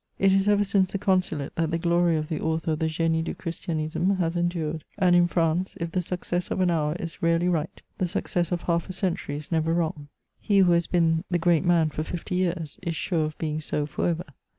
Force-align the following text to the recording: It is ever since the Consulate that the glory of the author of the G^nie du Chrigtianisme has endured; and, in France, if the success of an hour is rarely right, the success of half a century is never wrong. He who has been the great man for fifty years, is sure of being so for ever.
It 0.17 0.33
is 0.33 0.47
ever 0.47 0.63
since 0.63 0.91
the 0.91 0.97
Consulate 0.97 1.53
that 1.53 1.69
the 1.69 1.77
glory 1.77 2.17
of 2.17 2.27
the 2.27 2.41
author 2.41 2.71
of 2.71 2.79
the 2.79 2.87
G^nie 2.87 3.23
du 3.23 3.35
Chrigtianisme 3.35 4.17
has 4.17 4.35
endured; 4.35 4.83
and, 4.97 5.15
in 5.15 5.27
France, 5.27 5.77
if 5.79 5.91
the 5.91 6.01
success 6.01 6.49
of 6.49 6.59
an 6.59 6.71
hour 6.71 6.95
is 6.95 7.21
rarely 7.21 7.47
right, 7.47 7.79
the 7.99 8.07
success 8.07 8.51
of 8.51 8.63
half 8.63 8.89
a 8.89 8.93
century 8.93 9.35
is 9.35 9.51
never 9.51 9.75
wrong. 9.75 10.07
He 10.39 10.57
who 10.57 10.71
has 10.71 10.87
been 10.87 11.23
the 11.29 11.37
great 11.37 11.65
man 11.65 11.91
for 11.91 12.01
fifty 12.01 12.33
years, 12.33 12.79
is 12.81 12.95
sure 12.95 13.25
of 13.25 13.37
being 13.37 13.59
so 13.61 13.85
for 13.85 14.07
ever. 14.09 14.25